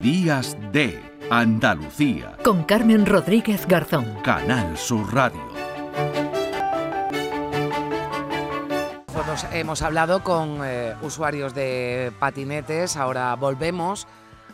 [0.00, 2.36] Días de Andalucía.
[2.44, 4.04] Con Carmen Rodríguez Garzón.
[4.22, 5.40] Canal Sur Radio.
[9.08, 14.06] Nosotros hemos hablado con eh, usuarios de patinetes, ahora volvemos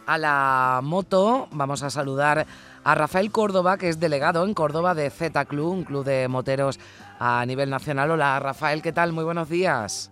[0.07, 1.49] a la moto.
[1.51, 2.47] Vamos a saludar
[2.83, 6.81] a Rafael Córdoba, que es delegado en Córdoba de Z Club, un club de moteros
[7.19, 8.11] a nivel nacional.
[8.11, 9.13] Hola Rafael, ¿qué tal?
[9.13, 10.11] Muy buenos días.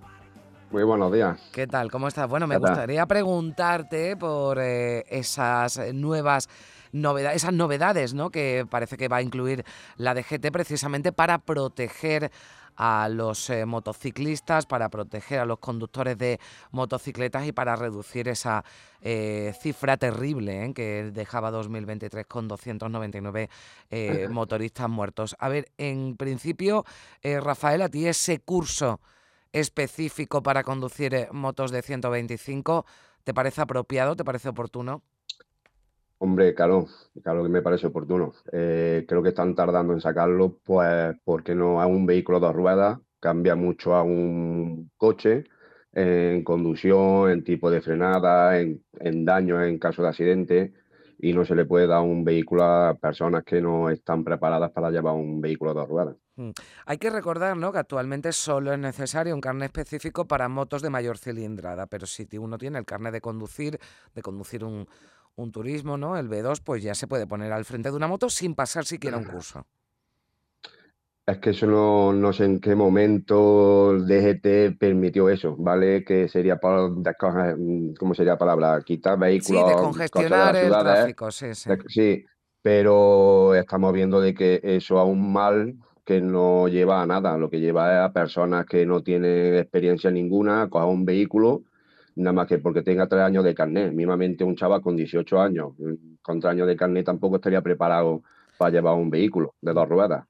[0.72, 1.38] Muy buenos días.
[1.52, 1.90] ¿Qué tal?
[1.90, 2.26] ¿Cómo estás?
[2.28, 6.48] Bueno, me gustaría preguntarte por eh, esas nuevas
[6.92, 8.30] novedades, esas novedades, ¿no?
[8.30, 9.64] Que parece que va a incluir
[9.98, 12.30] la DGT precisamente para proteger
[12.76, 16.40] a los eh, motociclistas, para proteger a los conductores de
[16.70, 18.64] motocicletas y para reducir esa
[19.02, 20.72] eh, cifra terrible ¿eh?
[20.74, 23.50] que dejaba 2023 con 299
[23.90, 25.36] eh, motoristas muertos.
[25.38, 26.84] A ver, en principio,
[27.22, 29.00] Rafael, a ti ese curso
[29.52, 32.86] específico para conducir eh, motos de 125,
[33.24, 34.16] ¿te parece apropiado?
[34.16, 35.02] ¿Te parece oportuno?
[36.18, 36.86] Hombre, claro,
[37.22, 38.32] claro que me parece oportuno.
[38.52, 42.54] Eh, creo que están tardando en sacarlo, pues porque no es un vehículo de dos
[42.54, 45.44] ruedas, cambia mucho a un coche
[45.92, 50.72] en conducción, en tipo de frenada, en, en daños en caso de accidente,
[51.22, 54.90] y no se le puede dar un vehículo a personas que no están preparadas para
[54.90, 56.16] llevar un vehículo de dos ruedas.
[56.34, 56.50] Mm.
[56.84, 57.70] Hay que recordar ¿no?
[57.70, 62.26] que actualmente solo es necesario un carnet específico para motos de mayor cilindrada, pero si
[62.36, 63.78] uno tiene el carnet de conducir,
[64.16, 64.88] de conducir un,
[65.36, 66.16] un turismo, ¿no?
[66.16, 69.16] el B2, pues ya se puede poner al frente de una moto sin pasar siquiera
[69.16, 69.64] un curso.
[71.24, 76.04] Es que eso no, no sé en qué momento el DGT permitió eso, ¿vale?
[76.04, 76.88] Que sería para,
[77.56, 78.82] mm, ¿cómo sería la palabra?
[78.84, 80.78] Quitar Sí, vehículos, de de las el ciudades.
[80.78, 81.70] tráfico, sí, sí.
[81.70, 82.24] de- sí,
[82.62, 87.50] pero estamos viendo de que eso es un mal que no lleva a nada, lo
[87.50, 91.64] que lleva es a personas que no tienen experiencia ninguna, a coger un vehículo,
[92.16, 93.92] nada más que porque tenga tres años de carnet.
[93.92, 98.22] Mismamente un chaval con 18 años, mm, con tres años de carnet tampoco estaría preparado
[98.56, 100.24] para llevar un vehículo de dos ruedas.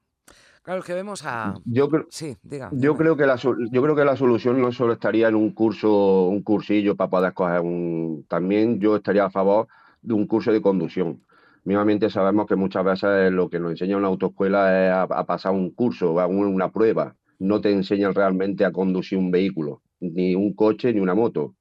[0.62, 1.54] Claro, es que vemos a...
[1.64, 2.70] Yo creo, Sí, diga.
[2.72, 2.96] yo dime.
[2.96, 6.42] creo que la, yo creo que la solución no solo estaría en un curso, un
[6.42, 8.24] cursillo para poder coger un.
[8.28, 9.66] También yo estaría a favor
[10.02, 11.20] de un curso de conducción.
[11.64, 15.52] Mismamente sabemos que muchas veces lo que nos enseña una autoescuela es a, a pasar
[15.52, 17.16] un curso, a un- una prueba.
[17.38, 21.54] No te enseñan realmente a conducir un vehículo, ni un coche ni una moto.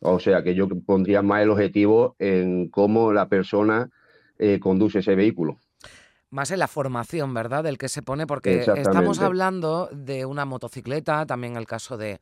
[0.00, 3.90] O sea que yo pondría más el objetivo en cómo la persona
[4.38, 5.58] eh, conduce ese vehículo.
[6.30, 7.64] Más en la formación, ¿verdad?
[7.64, 12.20] Del que se pone, porque estamos hablando de una motocicleta, también el caso de,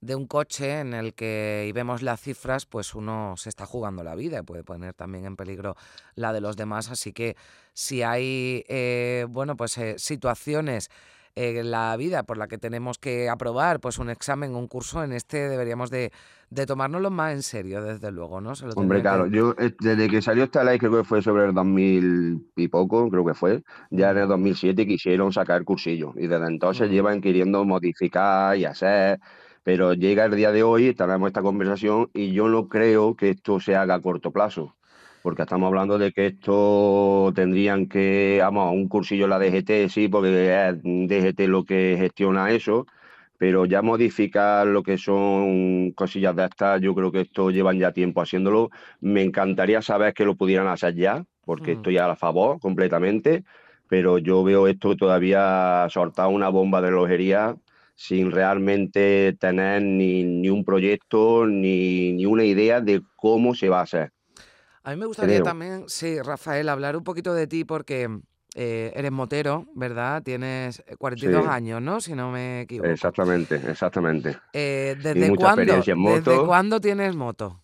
[0.00, 4.04] de un coche en el que, y vemos las cifras, pues uno se está jugando
[4.04, 5.76] la vida y puede poner también en peligro
[6.14, 6.90] la de los demás.
[6.90, 7.36] Así que
[7.72, 10.90] si hay, eh, bueno, pues eh, situaciones
[11.38, 15.12] eh, la vida por la que tenemos que aprobar, pues un examen, un curso, en
[15.12, 16.12] este deberíamos de,
[16.50, 18.54] de tomárnoslo más en serio, desde luego, ¿no?
[18.56, 21.20] Se lo Hombre, que- claro, yo eh, desde que salió esta ley, creo que fue
[21.20, 25.64] sobre el 2000 y poco, creo que fue, ya en el 2007 quisieron sacar el
[25.64, 29.18] cursillo y desde entonces llevan queriendo modificar y hacer,
[29.64, 33.58] pero llega el día de hoy, tenemos esta conversación y yo no creo que esto
[33.58, 34.76] se haga a corto plazo,
[35.22, 40.08] porque estamos hablando de que esto tendrían que, vamos, un cursillo en la DGT, sí,
[40.08, 42.86] porque es DGT lo que gestiona eso,
[43.38, 47.92] pero ya modificar lo que son cosillas de estas, yo creo que esto llevan ya
[47.92, 48.70] tiempo haciéndolo.
[49.00, 51.74] Me encantaría saber que lo pudieran hacer ya, porque Mm.
[51.76, 53.44] estoy a favor completamente,
[53.88, 57.56] pero yo veo esto todavía soltar una bomba de relojería
[57.94, 63.80] sin realmente tener ni, ni un proyecto ni, ni una idea de cómo se va
[63.80, 64.12] a hacer.
[64.88, 65.44] A mí me gustaría Creo.
[65.44, 68.08] también, sí, Rafael, hablar un poquito de ti porque
[68.54, 70.22] eh, eres motero, ¿verdad?
[70.22, 71.50] Tienes eh, 42 Sí.
[71.50, 72.00] años, ¿no?
[72.00, 72.88] Si no me equivoco.
[72.88, 74.38] Exactamente, exactamente.
[74.54, 77.60] Eh, ¿desde cuándo, ¿Desde cuándo tienes moto?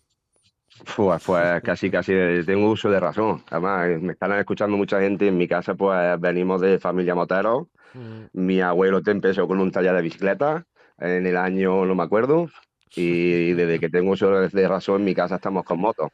[0.95, 2.13] Pues, pues casi, casi
[2.45, 3.43] tengo uso de razón.
[3.49, 5.27] Además, eh, me están escuchando mucha gente.
[5.27, 7.69] En mi casa, pues venimos de familia motero.
[7.95, 10.63] Mm, Mi abuelo te empezó con un taller de bicicleta
[10.99, 12.51] en el año, no me acuerdo.
[12.95, 16.11] Y desde que tengo uso de razón, en mi casa estamos con motos.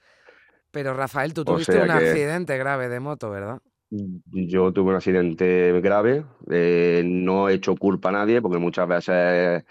[0.71, 3.59] Pero Rafael, tú O tuviste sea un que- accidente grave de moto, ¿verdad?
[3.90, 9.66] Yo tuve un accidente grave, eh, no he hecho culpa a nadie porque muchas veces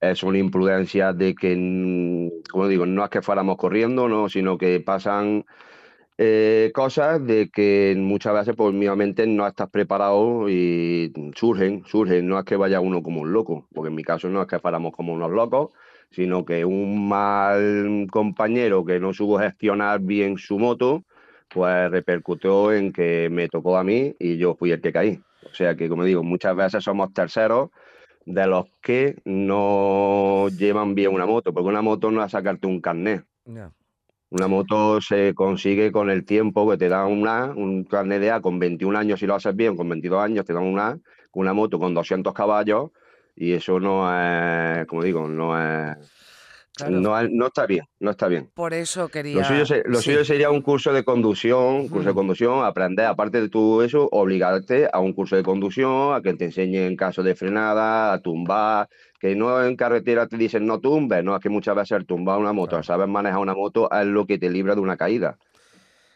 [0.00, 4.56] es una imprudencia de que, mm, como digo, no es que fuéramos corriendo, no, sino
[4.58, 5.44] que pasan
[6.16, 12.38] eh, cosas de que muchas veces pues mismamente no estás preparado y surgen, surgen, no
[12.38, 14.92] es que vaya uno como un loco, porque en mi caso no es que fuéramos
[14.92, 15.70] como unos locos,
[16.10, 21.04] sino que un mal compañero que no supo gestionar bien su moto,
[21.48, 25.20] pues repercutió en que me tocó a mí y yo fui el que caí.
[25.50, 27.70] O sea que, como digo, muchas veces somos terceros
[28.24, 32.80] de los que no llevan bien una moto, porque una moto no es sacarte un
[32.80, 33.24] carnet.
[34.34, 38.40] Una moto se consigue con el tiempo que te da una, un carnet de A
[38.40, 40.98] con 21 años si lo haces bien, con 22 años te dan una,
[41.34, 42.90] una moto con 200 caballos
[43.36, 45.96] y eso no es, como digo, no es
[46.76, 47.00] Claro.
[47.00, 48.50] no, no está bien, no está bien.
[48.52, 49.38] Por eso quería...
[49.38, 50.10] Lo, suyo, se- lo sí.
[50.10, 52.14] suyo sería un curso de conducción, curso de Ujú.
[52.14, 56.46] conducción, aprender, aparte de todo eso, obligarte a un curso de conducción, a que te
[56.46, 58.88] enseñen en caso de frenada, a tumbar,
[59.20, 62.38] que no en carretera te dicen no tumbes, no, es que muchas veces el tumbar
[62.40, 62.82] una moto, Claro.
[62.84, 65.38] sabes manejar una moto es lo que te libra de una caída.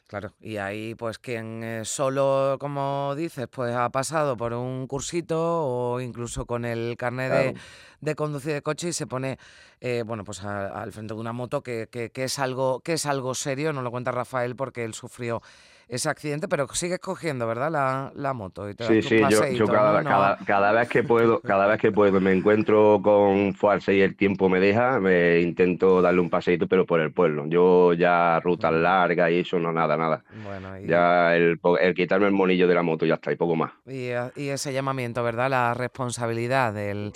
[0.09, 5.37] Claro, y ahí pues quien eh, solo, como dices, pues ha pasado por un cursito
[5.39, 7.55] o incluso con el carnet de,
[8.01, 9.39] de conducir de coche y se pone,
[9.83, 12.95] eh, bueno, pues a- al frente de una moto que, que- que es algo, que
[12.95, 15.43] es algo serio, no lo cuenta Rafael porque él sufrió
[15.89, 17.71] ese accidente, pero sigues cogiendo, ¿verdad?
[17.71, 20.09] La, la moto y te Sí, sí, yo, yo cada, ¿no?
[20.09, 24.15] cada, cada vez que puedo, cada vez que puedo, me encuentro con fuerza y el
[24.15, 27.47] tiempo me deja, me intento darle un paseíto, pero por el pueblo.
[27.47, 30.23] Yo ya rutas largas y eso, no, nada, nada.
[30.45, 33.57] Bueno, y, Ya el, el quitarme el monillo de la moto ya está, y poco
[33.57, 33.73] más.
[33.87, 35.49] y, eh, y ese llamamiento, ¿verdad?
[35.49, 37.13] La responsabilidad del,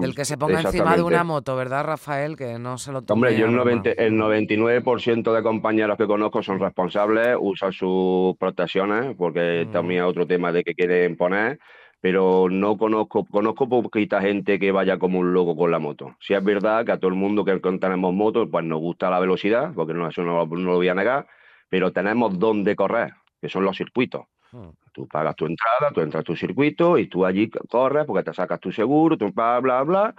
[0.00, 2.36] del que se ponga encima de una moto, ¿verdad, Rafael?
[2.36, 3.70] Que no se lo tome Hombre, yo el, broma.
[3.70, 9.72] 90 el 99% de compañeros que conozco son responsables, usan sus protecciones, porque Mm.
[9.72, 11.58] también es otro tema de que quieren poner,
[12.00, 16.16] pero no conozco, conozco poquita gente que vaya como un loco con la moto.
[16.20, 19.20] Si es verdad que a todo el mundo que tenemos motos, pues nos gusta la
[19.20, 21.26] velocidad, porque no, eso no, no lo voy a negar,
[21.68, 24.22] pero tenemos dónde correr, que son los circuitos.
[24.52, 24.68] Mm.
[24.92, 28.34] Tú pagas tu entrada, tú entras a tu circuito y tú allí corres porque te
[28.34, 30.14] sacas tu seguro, tú bla, bla, bla.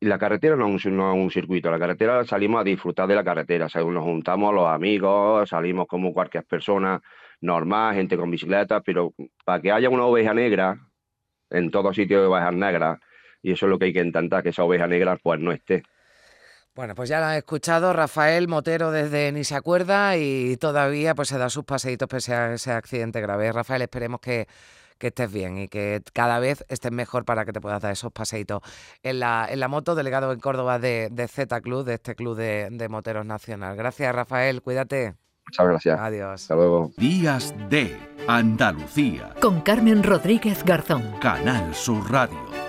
[0.00, 3.06] Y la carretera no es un, no es un circuito, la carretera salimos a disfrutar
[3.08, 7.00] de la carretera, o nos juntamos los amigos, salimos como cualquier persona
[7.40, 9.14] normal, gente con bicicleta, pero
[9.44, 10.78] para que haya una oveja negra,
[11.50, 12.98] en todos sitios hay ovejas negras,
[13.40, 15.84] y eso es lo que hay que intentar, que esa oveja negra pues no esté.
[16.74, 21.28] Bueno, pues ya lo han escuchado, Rafael Motero desde Ni se acuerda y todavía pues
[21.28, 23.52] se da sus paseitos pese a ese accidente grave.
[23.52, 24.48] Rafael, esperemos que,
[24.98, 28.10] que estés bien y que cada vez estés mejor para que te puedas dar esos
[28.10, 28.60] paseitos
[29.04, 32.36] en la, en la moto, delegado en Córdoba de, de Z Club, de este club
[32.36, 33.76] de, de moteros nacional.
[33.76, 35.14] Gracias, Rafael, cuídate.
[35.46, 36.00] Muchas gracias.
[36.00, 36.42] Adiós.
[36.42, 36.90] Hasta luego.
[36.96, 39.32] Días de Andalucía.
[39.40, 41.18] Con Carmen Rodríguez Garzón.
[41.20, 42.63] Canal Sur Radio.